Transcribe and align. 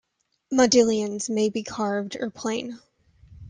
Modillions 0.51 1.29
may 1.29 1.49
be 1.51 1.61
carved 1.61 2.17
or 2.19 2.31
plain. 2.31 2.79